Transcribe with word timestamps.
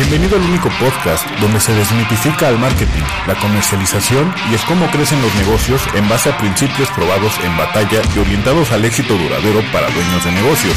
Bienvenido 0.00 0.36
al 0.36 0.48
único 0.48 0.70
podcast 0.80 1.28
donde 1.42 1.60
se 1.60 1.74
desmitifica 1.74 2.48
el 2.48 2.58
marketing, 2.58 3.04
la 3.26 3.34
comercialización 3.38 4.32
y 4.50 4.54
es 4.54 4.62
cómo 4.62 4.90
crecen 4.90 5.20
los 5.20 5.34
negocios 5.34 5.82
en 5.94 6.08
base 6.08 6.30
a 6.30 6.38
principios 6.38 6.88
probados 6.92 7.38
en 7.44 7.54
batalla 7.58 8.00
y 8.16 8.18
orientados 8.18 8.72
al 8.72 8.82
éxito 8.86 9.12
duradero 9.12 9.60
para 9.74 9.90
dueños 9.90 10.24
de 10.24 10.32
negocios. 10.32 10.72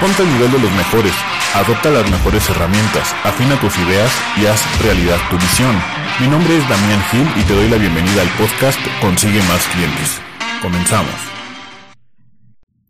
Ponte 0.00 0.22
al 0.22 0.32
nivel 0.32 0.52
de 0.52 0.60
los 0.60 0.70
mejores, 0.70 1.12
adopta 1.52 1.90
las 1.90 2.08
mejores 2.08 2.48
herramientas, 2.48 3.12
afina 3.24 3.58
tus 3.58 3.76
ideas 3.76 4.12
y 4.36 4.46
haz 4.46 4.62
realidad 4.80 5.18
tu 5.30 5.36
visión. 5.36 5.74
Mi 6.20 6.28
nombre 6.28 6.56
es 6.56 6.62
Damián 6.68 7.02
Gil 7.10 7.26
y 7.42 7.42
te 7.42 7.54
doy 7.54 7.68
la 7.68 7.76
bienvenida 7.76 8.22
al 8.22 8.30
podcast 8.38 8.78
Consigue 9.00 9.42
más 9.48 9.66
clientes. 9.74 10.20
Comenzamos. 10.62 11.16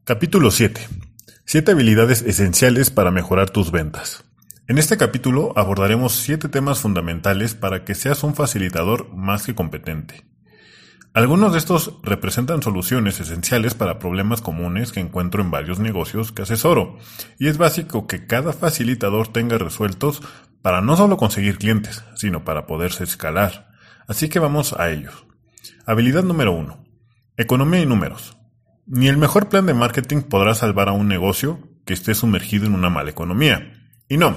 Capítulo 0.04 0.50
7. 0.50 0.86
7 1.46 1.72
habilidades 1.72 2.20
esenciales 2.20 2.90
para 2.90 3.10
mejorar 3.10 3.48
tus 3.48 3.72
ventas. 3.72 4.29
En 4.70 4.78
este 4.78 4.96
capítulo 4.96 5.52
abordaremos 5.56 6.12
siete 6.12 6.48
temas 6.48 6.78
fundamentales 6.78 7.56
para 7.56 7.84
que 7.84 7.96
seas 7.96 8.22
un 8.22 8.36
facilitador 8.36 9.12
más 9.12 9.44
que 9.44 9.56
competente. 9.56 10.24
Algunos 11.12 11.50
de 11.50 11.58
estos 11.58 11.94
representan 12.04 12.62
soluciones 12.62 13.18
esenciales 13.18 13.74
para 13.74 13.98
problemas 13.98 14.42
comunes 14.42 14.92
que 14.92 15.00
encuentro 15.00 15.42
en 15.42 15.50
varios 15.50 15.80
negocios 15.80 16.30
que 16.30 16.42
asesoro, 16.42 16.98
y 17.36 17.48
es 17.48 17.58
básico 17.58 18.06
que 18.06 18.28
cada 18.28 18.52
facilitador 18.52 19.26
tenga 19.26 19.58
resueltos 19.58 20.22
para 20.62 20.80
no 20.80 20.96
solo 20.96 21.16
conseguir 21.16 21.58
clientes, 21.58 22.04
sino 22.14 22.44
para 22.44 22.68
poderse 22.68 23.02
escalar. 23.02 23.70
Así 24.06 24.28
que 24.28 24.38
vamos 24.38 24.72
a 24.74 24.88
ellos. 24.90 25.26
Habilidad 25.84 26.22
número 26.22 26.52
1. 26.52 26.86
Economía 27.38 27.80
y 27.80 27.86
números. 27.86 28.38
Ni 28.86 29.08
el 29.08 29.16
mejor 29.16 29.48
plan 29.48 29.66
de 29.66 29.74
marketing 29.74 30.22
podrá 30.22 30.54
salvar 30.54 30.88
a 30.88 30.92
un 30.92 31.08
negocio 31.08 31.58
que 31.84 31.92
esté 31.92 32.14
sumergido 32.14 32.66
en 32.66 32.74
una 32.74 32.88
mala 32.88 33.10
economía. 33.10 33.72
Y 34.08 34.16
no, 34.16 34.36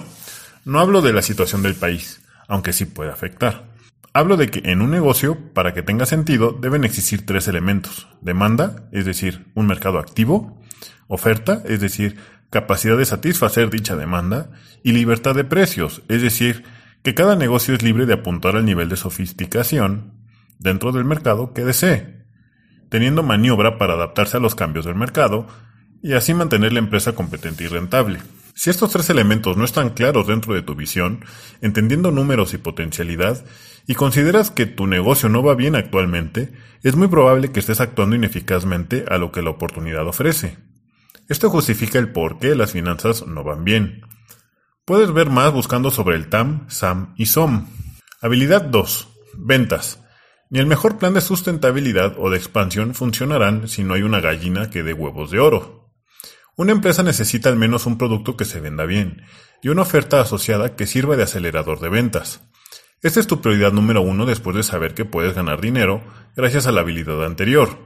no 0.65 0.79
hablo 0.79 1.01
de 1.01 1.13
la 1.13 1.21
situación 1.21 1.61
del 1.61 1.75
país, 1.75 2.21
aunque 2.47 2.73
sí 2.73 2.85
puede 2.85 3.11
afectar. 3.11 3.73
Hablo 4.13 4.37
de 4.37 4.49
que 4.49 4.69
en 4.71 4.81
un 4.81 4.91
negocio, 4.91 5.37
para 5.53 5.73
que 5.73 5.81
tenga 5.81 6.05
sentido, 6.05 6.51
deben 6.51 6.83
existir 6.83 7.25
tres 7.25 7.47
elementos. 7.47 8.07
Demanda, 8.21 8.87
es 8.91 9.05
decir, 9.05 9.47
un 9.55 9.65
mercado 9.65 9.97
activo, 9.97 10.61
oferta, 11.07 11.63
es 11.65 11.81
decir, 11.81 12.17
capacidad 12.49 12.97
de 12.97 13.05
satisfacer 13.05 13.71
dicha 13.71 13.95
demanda, 13.95 14.51
y 14.83 14.91
libertad 14.91 15.33
de 15.33 15.43
precios, 15.43 16.03
es 16.09 16.21
decir, 16.21 16.63
que 17.01 17.15
cada 17.15 17.35
negocio 17.35 17.73
es 17.73 17.81
libre 17.81 18.05
de 18.05 18.13
apuntar 18.13 18.55
al 18.55 18.65
nivel 18.65 18.87
de 18.87 18.97
sofisticación 18.97 20.13
dentro 20.59 20.91
del 20.91 21.05
mercado 21.05 21.53
que 21.53 21.65
desee, 21.65 22.23
teniendo 22.89 23.23
maniobra 23.23 23.77
para 23.77 23.93
adaptarse 23.93 24.37
a 24.37 24.39
los 24.39 24.55
cambios 24.55 24.85
del 24.85 24.95
mercado 24.95 25.47
y 26.01 26.13
así 26.13 26.33
mantener 26.33 26.71
la 26.71 26.79
empresa 26.79 27.13
competente 27.13 27.63
y 27.63 27.67
rentable. 27.67 28.19
Si 28.55 28.69
estos 28.69 28.91
tres 28.91 29.09
elementos 29.09 29.57
no 29.57 29.65
están 29.65 29.89
claros 29.89 30.27
dentro 30.27 30.53
de 30.53 30.61
tu 30.61 30.75
visión, 30.75 31.25
entendiendo 31.61 32.11
números 32.11 32.53
y 32.53 32.57
potencialidad, 32.57 33.43
y 33.87 33.95
consideras 33.95 34.51
que 34.51 34.65
tu 34.65 34.87
negocio 34.87 35.27
no 35.27 35.43
va 35.43 35.55
bien 35.55 35.75
actualmente, 35.75 36.53
es 36.83 36.95
muy 36.95 37.07
probable 37.07 37.51
que 37.51 37.59
estés 37.59 37.81
actuando 37.81 38.15
ineficazmente 38.15 39.05
a 39.09 39.17
lo 39.17 39.31
que 39.31 39.41
la 39.41 39.49
oportunidad 39.49 40.07
ofrece. 40.07 40.57
Esto 41.27 41.49
justifica 41.49 41.99
el 41.99 42.11
por 42.11 42.39
qué 42.39 42.55
las 42.55 42.71
finanzas 42.71 43.25
no 43.25 43.43
van 43.43 43.63
bien. 43.63 44.01
Puedes 44.85 45.11
ver 45.11 45.29
más 45.29 45.51
buscando 45.51 45.89
sobre 45.91 46.15
el 46.15 46.27
TAM, 46.27 46.69
SAM 46.69 47.13
y 47.17 47.25
SOM. 47.25 47.67
Habilidad 48.21 48.61
2. 48.61 49.07
Ventas. 49.37 49.99
Ni 50.49 50.59
el 50.59 50.67
mejor 50.67 50.97
plan 50.97 51.13
de 51.13 51.21
sustentabilidad 51.21 52.15
o 52.19 52.29
de 52.29 52.37
expansión 52.37 52.93
funcionarán 52.93 53.67
si 53.67 53.83
no 53.83 53.95
hay 53.95 54.03
una 54.03 54.19
gallina 54.19 54.69
que 54.69 54.83
dé 54.83 54.93
huevos 54.93 55.31
de 55.31 55.39
oro. 55.39 55.82
Una 56.55 56.71
empresa 56.71 57.01
necesita 57.01 57.49
al 57.49 57.55
menos 57.55 57.87
un 57.87 57.97
producto 57.97 58.37
que 58.37 58.45
se 58.45 58.59
venda 58.59 58.85
bien 58.85 59.23
y 59.63 59.69
una 59.69 59.81
oferta 59.81 60.21
asociada 60.21 60.75
que 60.75 60.85
sirva 60.85 61.15
de 61.15 61.23
acelerador 61.23 61.79
de 61.79 61.89
ventas. 61.89 62.41
Esta 63.01 63.19
es 63.19 63.27
tu 63.27 63.41
prioridad 63.41 63.71
número 63.71 64.01
uno 64.01 64.27
después 64.27 64.55
de 64.55 64.61
saber 64.61 64.93
que 64.93 65.03
puedes 65.03 65.33
ganar 65.33 65.61
dinero 65.61 66.03
gracias 66.35 66.67
a 66.67 66.71
la 66.71 66.81
habilidad 66.81 67.25
anterior, 67.25 67.79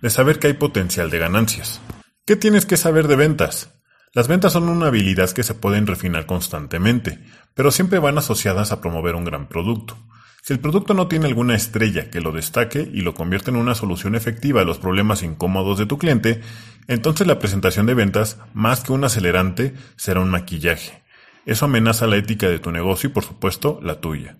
de 0.00 0.08
saber 0.08 0.38
que 0.38 0.46
hay 0.46 0.54
potencial 0.54 1.10
de 1.10 1.18
ganancias. 1.18 1.82
¿Qué 2.24 2.34
tienes 2.34 2.64
que 2.64 2.78
saber 2.78 3.08
de 3.08 3.16
ventas? 3.16 3.74
Las 4.14 4.26
ventas 4.26 4.54
son 4.54 4.70
una 4.70 4.86
habilidad 4.86 5.30
que 5.30 5.42
se 5.42 5.54
pueden 5.54 5.86
refinar 5.86 6.24
constantemente, 6.24 7.22
pero 7.54 7.70
siempre 7.70 7.98
van 7.98 8.16
asociadas 8.16 8.72
a 8.72 8.80
promover 8.80 9.16
un 9.16 9.24
gran 9.24 9.48
producto. 9.48 9.98
Si 10.42 10.54
el 10.54 10.60
producto 10.60 10.94
no 10.94 11.08
tiene 11.08 11.26
alguna 11.26 11.54
estrella 11.54 12.08
que 12.08 12.22
lo 12.22 12.32
destaque 12.32 12.88
y 12.90 13.02
lo 13.02 13.12
convierte 13.12 13.50
en 13.50 13.56
una 13.56 13.74
solución 13.74 14.14
efectiva 14.14 14.62
a 14.62 14.64
los 14.64 14.78
problemas 14.78 15.22
incómodos 15.22 15.78
de 15.78 15.84
tu 15.84 15.98
cliente, 15.98 16.40
entonces 16.88 17.26
la 17.26 17.38
presentación 17.38 17.86
de 17.86 17.94
ventas, 17.94 18.38
más 18.54 18.80
que 18.80 18.92
un 18.92 19.04
acelerante, 19.04 19.74
será 19.96 20.20
un 20.20 20.30
maquillaje. 20.30 21.04
Eso 21.46 21.66
amenaza 21.66 22.06
la 22.06 22.16
ética 22.16 22.48
de 22.48 22.58
tu 22.58 22.72
negocio 22.72 23.10
y 23.10 23.12
por 23.12 23.24
supuesto 23.24 23.78
la 23.82 24.00
tuya. 24.00 24.38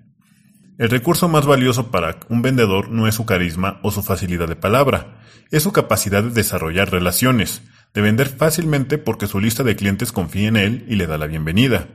El 0.78 0.90
recurso 0.90 1.28
más 1.28 1.44
valioso 1.44 1.90
para 1.90 2.20
un 2.28 2.40
vendedor 2.40 2.88
no 2.88 3.06
es 3.06 3.16
su 3.16 3.26
carisma 3.26 3.80
o 3.82 3.90
su 3.90 4.02
facilidad 4.02 4.48
de 4.48 4.56
palabra, 4.56 5.20
es 5.50 5.62
su 5.62 5.72
capacidad 5.72 6.22
de 6.22 6.30
desarrollar 6.30 6.90
relaciones, 6.90 7.62
de 7.94 8.00
vender 8.00 8.28
fácilmente 8.28 8.96
porque 8.96 9.26
su 9.26 9.40
lista 9.40 9.62
de 9.62 9.76
clientes 9.76 10.12
confía 10.12 10.48
en 10.48 10.56
él 10.56 10.86
y 10.88 10.96
le 10.96 11.06
da 11.06 11.18
la 11.18 11.26
bienvenida. 11.26 11.88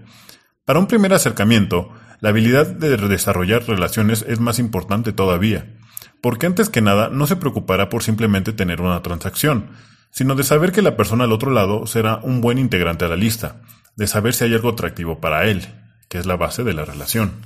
Para 0.66 0.80
un 0.80 0.88
primer 0.88 1.14
acercamiento, 1.14 1.91
la 2.20 2.30
habilidad 2.30 2.68
de 2.68 2.97
desarrollar 2.97 3.68
relaciones 3.68 4.25
es 4.28 4.40
más 4.40 4.59
importante 4.59 5.14
todavía, 5.14 5.78
porque 6.22 6.46
antes 6.46 6.70
que 6.70 6.81
nada 6.81 7.09
no 7.09 7.25
se 7.25 7.35
preocupará 7.35 7.90
por 7.90 8.03
simplemente 8.03 8.53
tener 8.53 8.81
una 8.81 9.02
transacción, 9.02 9.72
sino 10.13 10.35
de 10.35 10.44
saber 10.44 10.72
que 10.72 10.84
la 10.84 10.96
persona 10.96 11.24
al 11.24 11.31
otro 11.31 11.51
lado 11.51 11.88
será 11.88 12.18
un 12.18 12.40
buen 12.40 12.59
integrante 12.59 13.03
a 13.03 13.09
la 13.09 13.16
lista, 13.16 13.62
de 13.96 14.07
saber 14.07 14.34
si 14.34 14.44
hay 14.46 14.53
algo 14.53 14.69
atractivo 14.69 15.19
para 15.19 15.47
él, 15.47 15.68
que 16.07 16.19
es 16.19 16.28
la 16.28 16.38
base 16.38 16.63
de 16.63 16.74
la 16.74 16.85
relación. 16.85 17.41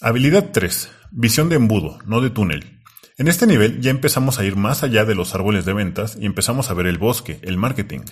Habilidad 0.00 0.50
3. 0.52 0.90
Visión 1.10 1.50
de 1.50 1.56
embudo, 1.56 1.98
no 2.06 2.20
de 2.22 2.30
túnel. 2.30 2.80
En 3.18 3.28
este 3.28 3.46
nivel 3.46 3.80
ya 3.80 3.90
empezamos 3.90 4.38
a 4.38 4.44
ir 4.44 4.56
más 4.56 4.82
allá 4.82 5.04
de 5.04 5.14
los 5.14 5.34
árboles 5.34 5.64
de 5.66 5.74
ventas 5.74 6.16
y 6.18 6.24
empezamos 6.24 6.70
a 6.70 6.74
ver 6.74 6.86
el 6.86 6.98
bosque, 6.98 7.40
el 7.42 7.58
marketing. 7.58 8.02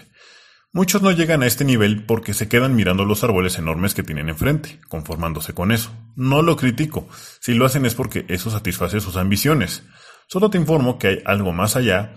Muchos 0.72 1.00
no 1.00 1.10
llegan 1.10 1.42
a 1.42 1.46
este 1.46 1.64
nivel 1.64 2.04
porque 2.04 2.34
se 2.34 2.48
quedan 2.48 2.76
mirando 2.76 3.06
los 3.06 3.24
árboles 3.24 3.56
enormes 3.56 3.94
que 3.94 4.02
tienen 4.02 4.28
enfrente, 4.28 4.78
conformándose 4.88 5.54
con 5.54 5.72
eso. 5.72 5.90
No 6.16 6.42
lo 6.42 6.56
critico, 6.56 7.08
si 7.40 7.54
lo 7.54 7.64
hacen 7.64 7.86
es 7.86 7.94
porque 7.94 8.26
eso 8.28 8.50
satisface 8.50 9.00
sus 9.00 9.16
ambiciones. 9.16 9.84
Solo 10.28 10.50
te 10.50 10.58
informo 10.58 10.98
que 10.98 11.06
hay 11.06 11.22
algo 11.24 11.52
más 11.52 11.76
allá, 11.76 12.14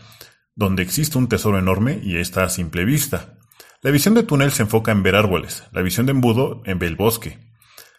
donde 0.59 0.83
existe 0.83 1.17
un 1.17 1.29
tesoro 1.29 1.57
enorme 1.57 2.01
y 2.03 2.17
está 2.17 2.43
a 2.43 2.49
simple 2.49 2.83
vista. 2.83 3.37
La 3.81 3.91
visión 3.91 4.13
de 4.13 4.23
túnel 4.23 4.51
se 4.51 4.63
enfoca 4.63 4.91
en 4.91 5.03
ver 5.03 5.15
árboles, 5.15 5.63
la 5.71 5.81
visión 5.81 6.05
de 6.05 6.11
embudo 6.11 6.61
en 6.65 6.79
ver 6.79 6.89
el 6.89 6.95
bosque. 6.97 7.39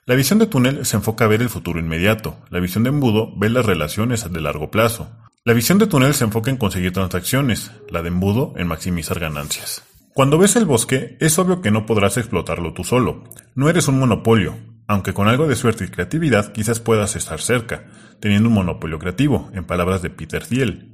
La 0.05 0.15
visión 0.15 0.39
de 0.39 0.47
túnel 0.47 0.85
se 0.85 0.99
enfoca 0.99 1.25
a 1.25 1.29
ver 1.29 1.41
el 1.41 1.49
futuro 1.49 1.81
inmediato, 1.81 2.37
la 2.51 2.61
visión 2.61 2.85
de 2.85 2.91
embudo 2.91 3.33
ve 3.35 3.49
las 3.49 3.65
relaciones 3.65 4.31
de 4.31 4.41
largo 4.43 4.71
plazo. 4.71 5.11
La 5.43 5.55
visión 5.55 5.79
de 5.79 5.87
túnel 5.87 6.13
se 6.13 6.25
enfoca 6.25 6.51
en 6.51 6.59
conseguir 6.59 6.93
transacciones, 6.93 7.73
la 7.89 8.03
de 8.03 8.09
embudo 8.09 8.53
en 8.57 8.67
maximizar 8.67 9.19
ganancias. 9.19 9.83
Cuando 10.13 10.37
ves 10.37 10.55
el 10.57 10.67
bosque, 10.67 11.17
es 11.19 11.39
obvio 11.39 11.63
que 11.63 11.71
no 11.71 11.87
podrás 11.87 12.19
explotarlo 12.19 12.75
tú 12.75 12.85
solo. 12.85 13.25
No 13.55 13.71
eres 13.71 13.89
un 13.89 13.99
monopolio, 13.99 14.59
aunque 14.87 15.15
con 15.15 15.29
algo 15.29 15.49
de 15.49 15.57
suerte 15.57 15.85
y 15.85 15.89
creatividad 15.89 16.53
quizás 16.53 16.79
puedas 16.79 17.17
estar 17.17 17.41
cerca, 17.41 17.87
teniendo 18.21 18.51
un 18.51 18.57
monopolio 18.57 18.99
creativo, 18.99 19.49
en 19.55 19.65
palabras 19.65 20.03
de 20.03 20.11
Peter 20.11 20.45
Thiel. 20.45 20.90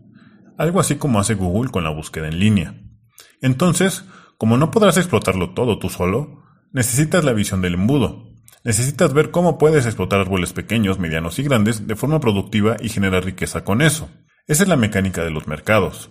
Algo 0.59 0.81
así 0.81 0.97
como 0.97 1.21
hace 1.21 1.35
Google 1.35 1.71
con 1.71 1.85
la 1.85 1.91
búsqueda 1.91 2.29
en 2.29 2.39
línea. 2.39 2.75
Entonces, 3.41 4.05
como 4.39 4.57
no 4.57 4.71
podrás 4.71 4.97
explotarlo 4.97 5.55
todo 5.55 5.79
tú 5.79 5.89
solo, 5.89 6.43
necesitas 6.73 7.25
la 7.25 7.33
visión 7.33 7.63
del 7.63 7.75
embudo. 7.75 8.33
Necesitas 8.65 9.13
ver 9.13 9.31
cómo 9.31 9.59
puedes 9.59 9.87
explotar 9.87 10.21
árboles 10.21 10.53
pequeños, 10.53 10.99
medianos 10.99 11.39
y 11.39 11.43
grandes 11.43 11.87
de 11.87 11.97
forma 11.97 12.21
productiva 12.21 12.77
y 12.81 12.89
generar 12.89 13.25
riqueza 13.25 13.65
con 13.65 13.81
eso. 13.81 14.09
Esa 14.47 14.63
es 14.65 14.69
la 14.69 14.77
mecánica 14.77 15.25
de 15.25 15.31
los 15.31 15.47
mercados. 15.47 16.11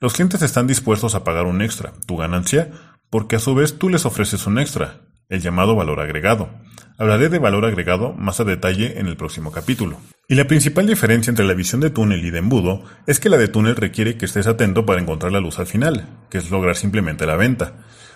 Los 0.00 0.12
clientes 0.12 0.42
están 0.42 0.66
dispuestos 0.66 1.14
a 1.14 1.24
pagar 1.24 1.46
un 1.46 1.62
extra, 1.62 1.92
tu 2.06 2.16
ganancia, 2.16 2.70
porque 3.10 3.36
a 3.36 3.40
su 3.40 3.54
vez 3.54 3.78
tú 3.78 3.88
les 3.88 4.04
ofreces 4.04 4.46
un 4.46 4.58
extra, 4.58 5.05
el 5.28 5.40
llamado 5.40 5.74
valor 5.74 6.00
agregado. 6.00 6.50
Hablaré 6.98 7.28
de 7.28 7.38
valor 7.38 7.64
agregado 7.64 8.14
más 8.14 8.40
a 8.40 8.44
detalle 8.44 8.98
en 8.98 9.06
el 9.06 9.16
próximo 9.16 9.52
capítulo. 9.52 9.98
Y 10.28 10.34
la 10.34 10.46
principal 10.46 10.86
diferencia 10.86 11.30
entre 11.30 11.44
la 11.44 11.54
visión 11.54 11.80
de 11.80 11.90
túnel 11.90 12.24
y 12.24 12.30
de 12.30 12.38
embudo 12.38 12.84
es 13.06 13.20
que 13.20 13.28
la 13.28 13.36
de 13.36 13.48
túnel 13.48 13.76
requiere 13.76 14.16
que 14.16 14.24
estés 14.24 14.46
atento 14.46 14.86
para 14.86 15.00
encontrar 15.00 15.30
la 15.32 15.40
luz 15.40 15.58
al 15.58 15.66
final, 15.66 16.08
que 16.30 16.38
es 16.38 16.50
lograr 16.50 16.74
simplemente 16.74 17.26
la 17.26 17.36
venta, 17.36 17.74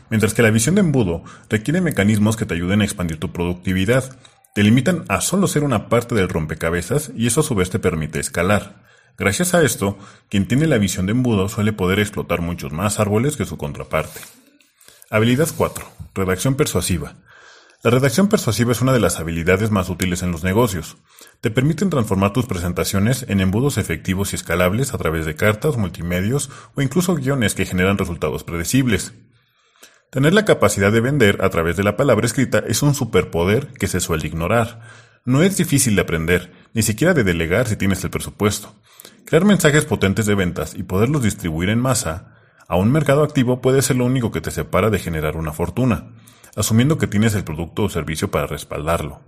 mientras 0.08 0.34
que 0.34 0.42
la 0.42 0.50
visión 0.50 0.74
de 0.74 0.80
embudo 0.80 1.22
requiere 1.48 1.80
mecanismos 1.80 2.36
que 2.36 2.46
te 2.46 2.54
ayuden 2.54 2.80
a 2.80 2.84
expandir 2.84 3.18
tu 3.18 3.32
productividad, 3.32 4.18
te 4.54 4.62
limitan 4.62 5.04
a 5.08 5.20
solo 5.20 5.46
ser 5.46 5.62
una 5.62 5.88
parte 5.88 6.14
del 6.14 6.28
rompecabezas 6.28 7.12
y 7.14 7.26
eso 7.26 7.40
a 7.40 7.44
su 7.44 7.54
vez 7.54 7.70
te 7.70 7.78
permite 7.78 8.18
escalar. 8.18 8.82
Gracias 9.16 9.54
a 9.54 9.62
esto, 9.62 9.98
quien 10.28 10.48
tiene 10.48 10.66
la 10.66 10.78
visión 10.78 11.06
de 11.06 11.12
embudo 11.12 11.48
suele 11.48 11.72
poder 11.72 12.00
explotar 12.00 12.40
muchos 12.40 12.72
más 12.72 12.98
árboles 12.98 13.36
que 13.36 13.44
su 13.44 13.58
contraparte. 13.58 14.20
Habilidad 15.12 15.48
4. 15.56 15.84
Redacción 16.14 16.54
persuasiva. 16.54 17.16
La 17.82 17.90
redacción 17.90 18.28
persuasiva 18.28 18.70
es 18.70 18.80
una 18.80 18.92
de 18.92 19.00
las 19.00 19.18
habilidades 19.18 19.72
más 19.72 19.90
útiles 19.90 20.22
en 20.22 20.30
los 20.30 20.44
negocios. 20.44 20.98
Te 21.40 21.50
permiten 21.50 21.90
transformar 21.90 22.32
tus 22.32 22.46
presentaciones 22.46 23.24
en 23.28 23.40
embudos 23.40 23.76
efectivos 23.76 24.32
y 24.32 24.36
escalables 24.36 24.94
a 24.94 24.98
través 24.98 25.26
de 25.26 25.34
cartas, 25.34 25.76
multimedios 25.76 26.48
o 26.76 26.80
incluso 26.80 27.16
guiones 27.16 27.56
que 27.56 27.66
generan 27.66 27.98
resultados 27.98 28.44
predecibles. 28.44 29.12
Tener 30.10 30.32
la 30.32 30.44
capacidad 30.44 30.92
de 30.92 31.00
vender 31.00 31.42
a 31.42 31.50
través 31.50 31.76
de 31.76 31.82
la 31.82 31.96
palabra 31.96 32.26
escrita 32.26 32.62
es 32.68 32.80
un 32.80 32.94
superpoder 32.94 33.72
que 33.72 33.88
se 33.88 33.98
suele 33.98 34.28
ignorar. 34.28 34.80
No 35.24 35.42
es 35.42 35.56
difícil 35.56 35.96
de 35.96 36.02
aprender, 36.02 36.52
ni 36.72 36.82
siquiera 36.82 37.14
de 37.14 37.24
delegar 37.24 37.66
si 37.66 37.74
tienes 37.74 38.04
el 38.04 38.10
presupuesto. 38.10 38.76
Crear 39.24 39.44
mensajes 39.44 39.86
potentes 39.86 40.26
de 40.26 40.36
ventas 40.36 40.76
y 40.76 40.84
poderlos 40.84 41.24
distribuir 41.24 41.68
en 41.70 41.80
masa 41.80 42.29
a 42.70 42.76
un 42.76 42.92
mercado 42.92 43.24
activo 43.24 43.60
puede 43.60 43.82
ser 43.82 43.96
lo 43.96 44.04
único 44.04 44.30
que 44.30 44.40
te 44.40 44.52
separa 44.52 44.90
de 44.90 45.00
generar 45.00 45.36
una 45.36 45.52
fortuna, 45.52 46.12
asumiendo 46.54 46.98
que 46.98 47.08
tienes 47.08 47.34
el 47.34 47.42
producto 47.42 47.82
o 47.82 47.88
servicio 47.88 48.30
para 48.30 48.46
respaldarlo. 48.46 49.22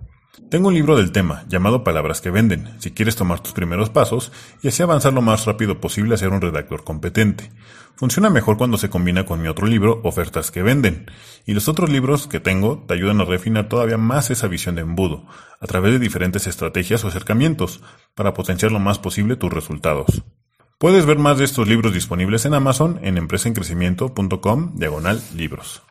Tengo 0.49 0.69
un 0.69 0.73
libro 0.73 0.95
del 0.95 1.11
tema 1.11 1.43
llamado 1.49 1.83
Palabras 1.83 2.21
que 2.21 2.31
venden, 2.31 2.73
si 2.79 2.91
quieres 2.91 3.17
tomar 3.17 3.41
tus 3.41 3.51
primeros 3.51 3.89
pasos 3.89 4.31
y 4.61 4.69
así 4.69 4.81
avanzar 4.81 5.11
lo 5.11 5.21
más 5.21 5.45
rápido 5.45 5.81
posible 5.81 6.15
a 6.15 6.17
ser 6.17 6.29
un 6.29 6.39
redactor 6.39 6.85
competente. 6.85 7.51
Funciona 7.95 8.29
mejor 8.29 8.57
cuando 8.57 8.77
se 8.77 8.89
combina 8.89 9.25
con 9.25 9.41
mi 9.41 9.49
otro 9.49 9.67
libro, 9.67 9.99
Ofertas 10.05 10.49
que 10.49 10.63
venden, 10.63 11.11
y 11.45 11.53
los 11.53 11.67
otros 11.67 11.89
libros 11.89 12.27
que 12.27 12.39
tengo 12.39 12.85
te 12.87 12.93
ayudan 12.93 13.19
a 13.19 13.25
refinar 13.25 13.67
todavía 13.67 13.97
más 13.97 14.31
esa 14.31 14.47
visión 14.47 14.75
de 14.75 14.83
embudo, 14.83 15.27
a 15.59 15.67
través 15.67 15.91
de 15.91 15.99
diferentes 15.99 16.47
estrategias 16.47 17.03
o 17.03 17.09
acercamientos, 17.09 17.81
para 18.15 18.33
potenciar 18.33 18.71
lo 18.71 18.79
más 18.79 18.99
posible 18.99 19.35
tus 19.35 19.51
resultados. 19.51 20.23
Puedes 20.83 21.05
ver 21.05 21.17
más 21.17 21.37
de 21.37 21.45
estos 21.45 21.65
libros 21.65 21.93
disponibles 21.93 22.43
en 22.43 22.53
Amazon 22.53 22.99
en 23.03 23.17
empresaencrecimiento.com 23.17 24.73
diagonal 24.75 25.23
libros. 25.33 25.81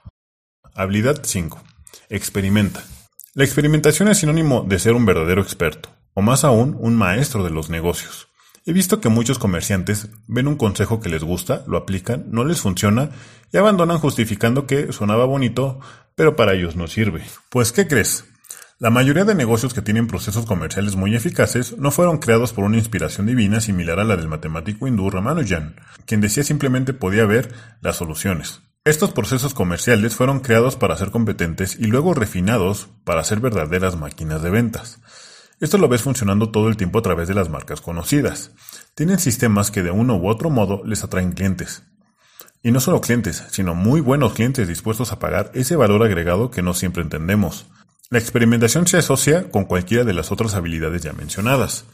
Habilidad 0.74 1.22
5. 1.24 1.58
Experimenta. 2.10 2.84
La 3.32 3.42
experimentación 3.42 4.08
es 4.08 4.18
sinónimo 4.18 4.66
de 4.68 4.78
ser 4.78 4.92
un 4.92 5.06
verdadero 5.06 5.40
experto, 5.40 5.88
o 6.12 6.20
más 6.20 6.44
aún, 6.44 6.76
un 6.78 6.94
maestro 6.94 7.42
de 7.42 7.48
los 7.48 7.70
negocios. 7.70 8.28
He 8.66 8.74
visto 8.74 9.00
que 9.00 9.08
muchos 9.08 9.38
comerciantes 9.38 10.10
ven 10.26 10.46
un 10.46 10.56
consejo 10.56 11.00
que 11.00 11.08
les 11.08 11.24
gusta, 11.24 11.64
lo 11.66 11.78
aplican, 11.78 12.26
no 12.30 12.44
les 12.44 12.60
funciona 12.60 13.12
y 13.50 13.56
abandonan 13.56 13.96
justificando 13.96 14.66
que 14.66 14.92
sonaba 14.92 15.24
bonito, 15.24 15.80
pero 16.16 16.36
para 16.36 16.52
ellos 16.52 16.76
no 16.76 16.86
sirve. 16.86 17.22
Pues, 17.48 17.72
¿qué 17.72 17.88
crees? 17.88 18.26
La 18.82 18.90
mayoría 18.90 19.24
de 19.24 19.36
negocios 19.36 19.74
que 19.74 19.80
tienen 19.80 20.08
procesos 20.08 20.44
comerciales 20.44 20.96
muy 20.96 21.14
eficaces 21.14 21.78
no 21.78 21.92
fueron 21.92 22.18
creados 22.18 22.52
por 22.52 22.64
una 22.64 22.78
inspiración 22.78 23.28
divina 23.28 23.60
similar 23.60 24.00
a 24.00 24.04
la 24.04 24.16
del 24.16 24.26
matemático 24.26 24.88
hindú 24.88 25.08
Ramanujan, 25.08 25.76
quien 26.04 26.20
decía 26.20 26.42
simplemente 26.42 26.92
podía 26.92 27.24
ver 27.24 27.54
las 27.80 27.94
soluciones. 27.94 28.62
Estos 28.84 29.12
procesos 29.12 29.54
comerciales 29.54 30.16
fueron 30.16 30.40
creados 30.40 30.74
para 30.74 30.96
ser 30.96 31.12
competentes 31.12 31.76
y 31.78 31.84
luego 31.84 32.12
refinados 32.12 32.88
para 33.04 33.22
ser 33.22 33.38
verdaderas 33.38 33.96
máquinas 33.96 34.42
de 34.42 34.50
ventas. 34.50 34.98
Esto 35.60 35.78
lo 35.78 35.86
ves 35.86 36.02
funcionando 36.02 36.50
todo 36.50 36.66
el 36.66 36.76
tiempo 36.76 36.98
a 36.98 37.02
través 37.02 37.28
de 37.28 37.34
las 37.34 37.50
marcas 37.50 37.80
conocidas. 37.80 38.50
Tienen 38.96 39.20
sistemas 39.20 39.70
que 39.70 39.84
de 39.84 39.92
uno 39.92 40.16
u 40.16 40.26
otro 40.26 40.50
modo 40.50 40.82
les 40.84 41.04
atraen 41.04 41.34
clientes. 41.34 41.84
Y 42.64 42.72
no 42.72 42.80
solo 42.80 43.00
clientes, 43.00 43.44
sino 43.52 43.76
muy 43.76 44.00
buenos 44.00 44.32
clientes 44.32 44.66
dispuestos 44.66 45.12
a 45.12 45.20
pagar 45.20 45.52
ese 45.54 45.76
valor 45.76 46.02
agregado 46.02 46.50
que 46.50 46.62
no 46.62 46.74
siempre 46.74 47.04
entendemos. 47.04 47.68
La 48.12 48.18
experimentación 48.18 48.86
se 48.86 48.98
asocia 48.98 49.50
con 49.50 49.64
cualquiera 49.64 50.04
de 50.04 50.12
las 50.12 50.30
otras 50.32 50.54
habilidades 50.54 51.00
ya 51.00 51.14
mencionadas. 51.14 51.86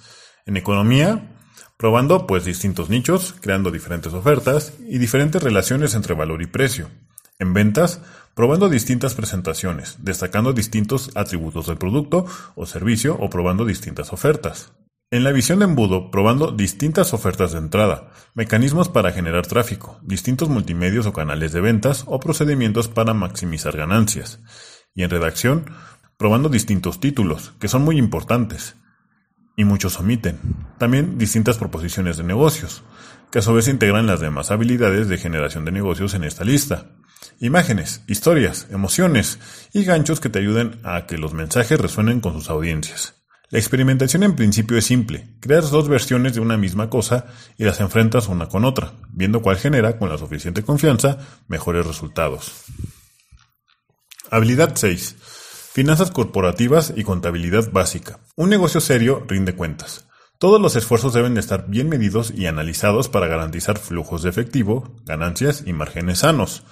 En 0.47 0.57
economía, 0.57 1.37
probando 1.77 2.27
pues 2.27 2.45
distintos 2.45 2.91
nichos, 2.91 3.37
creando 3.41 3.71
diferentes 3.71 4.13
ofertas 4.13 4.73
y 4.89 4.99
diferentes 4.99 5.41
relaciones 5.41 5.95
entre 5.95 6.15
valor 6.15 6.43
y 6.43 6.47
precio. 6.47 6.91
En 7.39 7.55
ventas, 7.55 8.01
probando 8.35 8.69
distintas 8.69 9.15
presentaciones, 9.15 9.99
destacando 10.01 10.53
distintos 10.53 11.13
atributos 11.15 11.69
del 11.69 11.79
producto 11.79 12.27
o 12.57 12.67
servicio 12.67 13.17
o 13.21 13.31
probando 13.31 13.65
distintas 13.65 14.13
ofertas. 14.13 14.73
En 15.13 15.23
la 15.23 15.31
visión 15.31 15.61
de 15.61 15.67
embudo, 15.67 16.11
probando 16.11 16.51
distintas 16.51 17.15
ofertas 17.15 17.53
de 17.53 17.59
entrada, 17.59 18.11
mecanismos 18.35 18.89
para 18.89 19.13
generar 19.13 19.47
tráfico, 19.47 20.01
distintos 20.03 20.49
multimedios 20.49 21.07
o 21.07 21.13
canales 21.13 21.53
de 21.53 21.61
ventas 21.61 22.03
o 22.09 22.19
procedimientos 22.19 22.89
para 22.89 23.15
maximizar 23.15 23.77
ganancias. 23.77 24.41
Y 24.95 25.05
en 25.05 25.11
redacción, 25.11 25.67
probando 26.19 26.49
distintos 26.49 27.01
títulos, 27.01 27.55
que 27.61 27.69
son 27.69 27.83
muy 27.83 27.97
importantes, 27.97 28.77
y 29.57 29.65
muchos 29.65 29.99
omiten. 29.99 30.39
También 30.79 31.17
distintas 31.19 31.59
proposiciones 31.59 32.17
de 32.17 32.25
negocios, 32.25 32.83
que 33.31 33.39
a 33.39 33.43
su 33.43 33.53
vez 33.55 33.69
integran 33.69 34.07
las 34.07 34.21
demás 34.21 34.51
habilidades 34.51 35.09
de 35.09 35.19
generación 35.19 35.65
de 35.65 35.73
negocios 35.73 36.15
en 36.15 36.25
esta 36.25 36.45
lista. 36.45 36.91
Imágenes, 37.41 38.03
historias, 38.07 38.69
emociones 38.71 39.39
y 39.73 39.85
ganchos 39.85 40.21
que 40.21 40.29
te 40.29 40.39
ayuden 40.39 40.81
a 40.85 41.07
que 41.07 41.19
los 41.19 41.35
mensajes 41.35 41.81
resuenen 41.81 42.21
con 42.21 42.35
sus 42.35 42.51
audiencias. 42.51 43.15
La 43.51 43.59
experimentación 43.59 44.23
en 44.25 44.37
principio 44.37 44.77
es 44.77 44.85
simple. 44.85 45.27
Creas 45.41 45.71
dos 45.71 45.89
versiones 45.89 46.35
de 46.35 46.41
una 46.41 46.57
misma 46.57 46.91
cosa 46.91 47.27
y 47.57 47.65
las 47.65 47.81
enfrentas 47.81 48.29
una 48.29 48.49
con 48.49 48.65
otra, 48.65 48.93
viendo 49.11 49.41
cuál 49.41 49.57
genera, 49.57 49.99
con 49.99 50.09
la 50.09 50.19
suficiente 50.19 50.63
confianza, 50.63 51.19
mejores 51.49 51.87
resultados. 51.87 52.65
Habilidad 54.31 54.73
6. 54.75 55.17
Finanzas 55.79 56.11
corporativas 56.11 56.93
y 56.97 57.05
contabilidad 57.05 57.71
básica. 57.71 58.19
Un 58.35 58.51
negocio 58.51 58.81
serio 58.81 59.25
rinde 59.29 59.55
cuentas. 59.55 60.09
Todos 60.39 60.61
los 60.61 60.75
esfuerzos 60.75 61.13
deben 61.13 61.35
de 61.35 61.41
estar 61.41 61.69
bien 61.69 61.89
medidos 61.89 62.33
y 62.37 62.47
analizados 62.47 63.09
para 63.09 63.29
garantizar 63.29 63.79
flujos 63.79 64.25
de 64.25 64.31
efectivo, 64.31 64.93
ganancias 65.05 65.63
y 65.65 65.73
márgenes 65.73 66.19
sanos. 66.19 66.65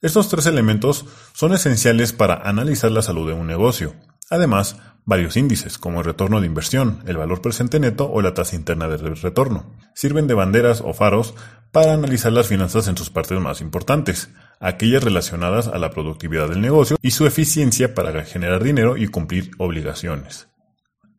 Estos 0.00 0.30
tres 0.30 0.46
elementos 0.46 1.04
son 1.34 1.52
esenciales 1.52 2.14
para 2.14 2.36
analizar 2.48 2.90
la 2.92 3.02
salud 3.02 3.28
de 3.28 3.34
un 3.34 3.46
negocio. 3.46 3.92
Además, 4.28 4.76
varios 5.04 5.36
índices, 5.36 5.78
como 5.78 6.00
el 6.00 6.04
retorno 6.04 6.40
de 6.40 6.46
inversión, 6.46 7.02
el 7.06 7.16
valor 7.16 7.40
presente 7.40 7.78
neto 7.78 8.10
o 8.10 8.20
la 8.22 8.34
tasa 8.34 8.56
interna 8.56 8.88
de 8.88 8.96
retorno, 8.96 9.72
sirven 9.94 10.26
de 10.26 10.34
banderas 10.34 10.82
o 10.84 10.92
faros 10.92 11.34
para 11.70 11.94
analizar 11.94 12.32
las 12.32 12.48
finanzas 12.48 12.88
en 12.88 12.96
sus 12.96 13.10
partes 13.10 13.38
más 13.40 13.60
importantes, 13.60 14.30
aquellas 14.60 15.04
relacionadas 15.04 15.68
a 15.68 15.78
la 15.78 15.90
productividad 15.90 16.48
del 16.48 16.60
negocio 16.60 16.96
y 17.02 17.12
su 17.12 17.26
eficiencia 17.26 17.94
para 17.94 18.24
generar 18.24 18.64
dinero 18.64 18.96
y 18.96 19.06
cumplir 19.06 19.50
obligaciones. 19.58 20.48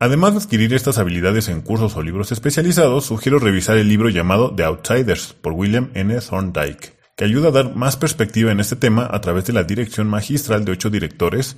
Además 0.00 0.34
de 0.34 0.40
adquirir 0.40 0.74
estas 0.74 0.98
habilidades 0.98 1.48
en 1.48 1.60
cursos 1.60 1.96
o 1.96 2.02
libros 2.02 2.30
especializados, 2.30 3.06
sugiero 3.06 3.38
revisar 3.38 3.78
el 3.78 3.88
libro 3.88 4.10
llamado 4.10 4.54
The 4.54 4.64
Outsiders 4.64 5.32
por 5.32 5.54
William 5.54 5.90
N. 5.94 6.20
Thorndike, 6.20 6.96
que 7.16 7.24
ayuda 7.24 7.48
a 7.48 7.52
dar 7.52 7.74
más 7.74 7.96
perspectiva 7.96 8.52
en 8.52 8.60
este 8.60 8.76
tema 8.76 9.08
a 9.10 9.20
través 9.20 9.46
de 9.46 9.54
la 9.54 9.64
dirección 9.64 10.08
magistral 10.08 10.64
de 10.64 10.72
ocho 10.72 10.90
directores 10.90 11.56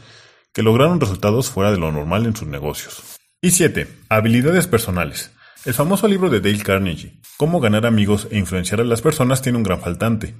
que 0.52 0.62
lograron 0.62 1.00
resultados 1.00 1.50
fuera 1.50 1.70
de 1.70 1.78
lo 1.78 1.92
normal 1.92 2.26
en 2.26 2.36
sus 2.36 2.48
negocios. 2.48 3.16
Y 3.40 3.52
7. 3.52 3.86
Habilidades 4.08 4.66
personales. 4.66 5.32
El 5.64 5.74
famoso 5.74 6.08
libro 6.08 6.30
de 6.30 6.40
Dale 6.40 6.62
Carnegie, 6.62 7.20
Cómo 7.36 7.60
ganar 7.60 7.86
amigos 7.86 8.28
e 8.30 8.38
influenciar 8.38 8.80
a 8.80 8.84
las 8.84 9.02
personas, 9.02 9.42
tiene 9.42 9.58
un 9.58 9.64
gran 9.64 9.80
faltante. 9.80 10.34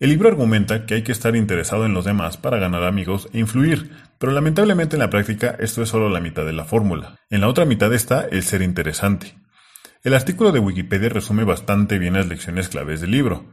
El 0.00 0.10
libro 0.10 0.28
argumenta 0.28 0.86
que 0.86 0.94
hay 0.94 1.02
que 1.02 1.12
estar 1.12 1.36
interesado 1.36 1.86
en 1.86 1.94
los 1.94 2.04
demás 2.04 2.36
para 2.36 2.58
ganar 2.58 2.84
amigos 2.84 3.28
e 3.32 3.38
influir, 3.38 3.90
pero 4.18 4.32
lamentablemente 4.32 4.96
en 4.96 5.00
la 5.00 5.10
práctica 5.10 5.56
esto 5.60 5.82
es 5.82 5.88
solo 5.88 6.08
la 6.08 6.20
mitad 6.20 6.44
de 6.44 6.52
la 6.52 6.64
fórmula. 6.64 7.16
En 7.30 7.40
la 7.40 7.48
otra 7.48 7.64
mitad 7.64 7.92
está 7.94 8.26
el 8.30 8.42
ser 8.42 8.62
interesante. 8.62 9.36
El 10.02 10.14
artículo 10.14 10.52
de 10.52 10.58
Wikipedia 10.58 11.08
resume 11.08 11.44
bastante 11.44 11.98
bien 11.98 12.14
las 12.14 12.26
lecciones 12.26 12.68
claves 12.68 13.00
del 13.00 13.12
libro, 13.12 13.46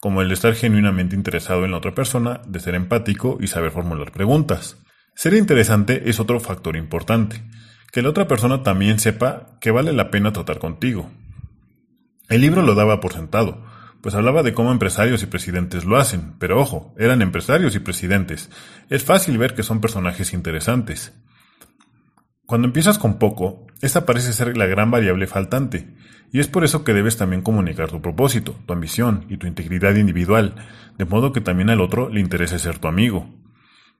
como 0.00 0.22
el 0.22 0.28
de 0.28 0.34
estar 0.34 0.54
genuinamente 0.54 1.16
interesado 1.16 1.64
en 1.64 1.72
la 1.72 1.78
otra 1.78 1.94
persona, 1.94 2.42
de 2.46 2.60
ser 2.60 2.74
empático 2.74 3.38
y 3.40 3.48
saber 3.48 3.72
formular 3.72 4.12
preguntas. 4.12 4.76
Ser 5.16 5.32
interesante 5.32 6.10
es 6.10 6.20
otro 6.20 6.40
factor 6.40 6.76
importante, 6.76 7.42
que 7.90 8.02
la 8.02 8.10
otra 8.10 8.28
persona 8.28 8.62
también 8.62 8.98
sepa 8.98 9.56
que 9.62 9.70
vale 9.70 9.94
la 9.94 10.10
pena 10.10 10.34
tratar 10.34 10.58
contigo. 10.58 11.10
El 12.28 12.42
libro 12.42 12.60
lo 12.60 12.74
daba 12.74 13.00
por 13.00 13.14
sentado, 13.14 13.64
pues 14.02 14.14
hablaba 14.14 14.42
de 14.42 14.52
cómo 14.52 14.72
empresarios 14.72 15.22
y 15.22 15.26
presidentes 15.26 15.86
lo 15.86 15.96
hacen, 15.96 16.34
pero 16.38 16.60
ojo, 16.60 16.94
eran 16.98 17.22
empresarios 17.22 17.74
y 17.74 17.78
presidentes. 17.78 18.50
Es 18.90 19.04
fácil 19.04 19.38
ver 19.38 19.54
que 19.54 19.62
son 19.62 19.80
personajes 19.80 20.34
interesantes. 20.34 21.14
Cuando 22.44 22.66
empiezas 22.66 22.98
con 22.98 23.18
poco, 23.18 23.66
esa 23.80 24.04
parece 24.04 24.34
ser 24.34 24.54
la 24.58 24.66
gran 24.66 24.90
variable 24.90 25.26
faltante, 25.26 25.94
y 26.30 26.40
es 26.40 26.46
por 26.46 26.62
eso 26.62 26.84
que 26.84 26.92
debes 26.92 27.16
también 27.16 27.40
comunicar 27.40 27.88
tu 27.88 28.02
propósito, 28.02 28.54
tu 28.66 28.74
ambición 28.74 29.24
y 29.30 29.38
tu 29.38 29.46
integridad 29.46 29.94
individual, 29.94 30.56
de 30.98 31.06
modo 31.06 31.32
que 31.32 31.40
también 31.40 31.70
al 31.70 31.80
otro 31.80 32.10
le 32.10 32.20
interese 32.20 32.58
ser 32.58 32.78
tu 32.78 32.86
amigo. 32.86 33.45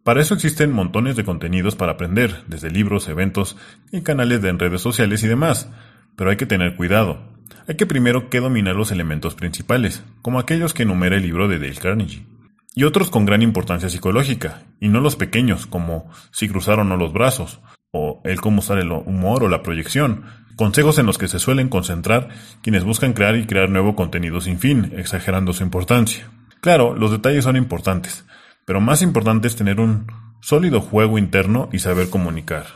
Para 0.07 0.21
eso 0.21 0.35
existen 0.35 0.71
montones 0.71 1.17
de 1.17 1.25
contenidos 1.25 1.75
para 1.75 1.91
aprender, 1.91 2.45
desde 2.47 2.71
libros, 2.71 3.09
eventos 3.09 3.57
y 3.91 4.03
canales 4.03 4.41
de 4.41 4.53
redes 4.53 4.81
sociales 4.81 5.25
y 5.25 5.27
demás, 5.27 5.69
pero 6.15 6.31
hay 6.31 6.37
que 6.37 6.47
tener 6.47 6.77
cuidado, 6.77 7.19
hay 7.67 7.75
que 7.75 7.87
primero 7.87 8.31
que 8.31 8.39
dominar 8.39 8.77
los 8.77 8.93
elementos 8.93 9.35
principales, 9.35 10.05
como 10.23 10.39
aquellos 10.39 10.75
que 10.75 10.85
enumera 10.85 11.17
el 11.17 11.25
libro 11.25 11.49
de 11.49 11.59
Dale 11.59 11.75
Carnegie, 11.75 12.25
y 12.77 12.85
otros 12.85 13.11
con 13.11 13.25
gran 13.25 13.43
importancia 13.43 13.89
psicológica, 13.89 14.63
y 14.79 14.87
no 14.91 15.01
los 15.01 15.17
pequeños, 15.17 15.67
como 15.67 16.09
si 16.31 16.49
cruzaron 16.49 16.87
o 16.87 16.91
no 16.91 16.97
los 16.99 17.13
brazos, 17.13 17.59
o 17.91 18.21
el 18.23 18.41
cómo 18.41 18.61
usar 18.61 18.79
el 18.79 18.93
humor 18.93 19.43
o 19.43 19.49
la 19.49 19.65
proyección, 19.65 20.23
consejos 20.55 21.01
en 21.01 21.07
los 21.07 21.19
que 21.19 21.27
se 21.27 21.41
suelen 21.41 21.69
concentrar 21.69 22.29
quienes 22.63 22.85
buscan 22.85 23.13
crear 23.13 23.35
y 23.35 23.47
crear 23.47 23.71
nuevo 23.71 23.97
contenido 23.97 24.41
sin 24.41 24.61
fin, 24.61 24.93
exagerando 24.97 25.53
su 25.53 25.65
importancia. 25.65 26.31
Claro, 26.61 26.95
los 26.95 27.11
detalles 27.11 27.43
son 27.43 27.57
importantes, 27.57 28.25
pero 28.67 28.81
más 28.81 29.01
importante 29.01 29.49
es 29.49 29.57
tener 29.57 29.81
un 29.81 30.13
sólido 30.43 30.81
juego 30.83 31.17
interno 31.17 31.69
y 31.73 31.79
saber 31.79 32.11
comunicar. 32.11 32.67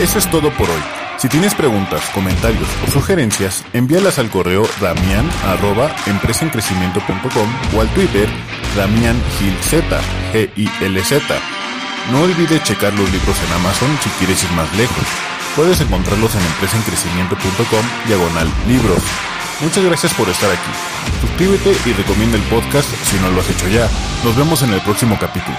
Eso 0.00 0.18
es 0.18 0.28
todo 0.30 0.50
por 0.50 0.68
hoy. 0.68 0.82
Si 1.18 1.28
tienes 1.28 1.54
preguntas, 1.54 2.02
comentarios 2.12 2.68
o 2.84 2.90
sugerencias, 2.90 3.64
envíalas 3.72 4.18
al 4.18 4.28
correo 4.28 4.64
damian 4.80 5.30
arroba 5.46 5.94
o 7.76 7.80
al 7.80 7.88
Twitter 7.94 8.28
damiangilz, 8.76 9.72
G-I-L-Z. 10.32 11.22
No 12.10 12.22
olvides 12.22 12.64
checar 12.64 12.92
los 12.94 13.12
libros 13.12 13.36
en 13.46 13.52
Amazon 13.52 13.96
si 14.02 14.10
quieres 14.18 14.42
ir 14.42 14.50
más 14.52 14.76
lejos. 14.76 15.04
Puedes 15.54 15.80
encontrarlos 15.80 16.34
en 16.34 16.42
empresaencrecimiento.com 16.42 17.84
diagonal. 18.08 18.48
Muchas 19.62 19.84
gracias 19.84 20.12
por 20.14 20.28
estar 20.28 20.50
aquí. 20.50 20.70
Suscríbete 21.20 21.72
y 21.88 21.92
recomienda 21.92 22.36
el 22.36 22.42
podcast 22.44 22.88
si 23.04 23.16
no 23.20 23.30
lo 23.30 23.40
has 23.40 23.48
hecho 23.48 23.68
ya. 23.68 23.88
Nos 24.24 24.36
vemos 24.36 24.60
en 24.62 24.72
el 24.74 24.80
próximo 24.80 25.16
capítulo. 25.20 25.56